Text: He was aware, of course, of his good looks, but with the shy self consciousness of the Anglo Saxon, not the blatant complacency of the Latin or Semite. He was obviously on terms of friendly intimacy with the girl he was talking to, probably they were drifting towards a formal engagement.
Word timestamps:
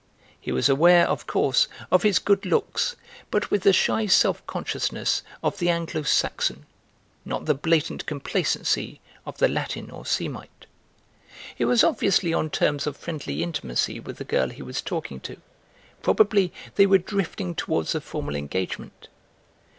He 0.41 0.51
was 0.51 0.67
aware, 0.67 1.07
of 1.07 1.27
course, 1.27 1.67
of 1.91 2.01
his 2.01 2.17
good 2.17 2.43
looks, 2.43 2.95
but 3.29 3.51
with 3.51 3.61
the 3.61 3.71
shy 3.71 4.07
self 4.07 4.43
consciousness 4.47 5.21
of 5.43 5.59
the 5.59 5.69
Anglo 5.69 6.01
Saxon, 6.01 6.65
not 7.23 7.45
the 7.45 7.53
blatant 7.53 8.07
complacency 8.07 8.99
of 9.27 9.37
the 9.37 9.47
Latin 9.47 9.91
or 9.91 10.03
Semite. 10.03 10.65
He 11.55 11.65
was 11.65 11.83
obviously 11.83 12.33
on 12.33 12.49
terms 12.49 12.87
of 12.87 12.97
friendly 12.97 13.43
intimacy 13.43 13.99
with 13.99 14.17
the 14.17 14.23
girl 14.23 14.49
he 14.49 14.63
was 14.63 14.81
talking 14.81 15.19
to, 15.19 15.37
probably 16.01 16.51
they 16.77 16.87
were 16.87 16.97
drifting 16.97 17.53
towards 17.53 17.93
a 17.93 18.01
formal 18.01 18.35
engagement. 18.35 19.07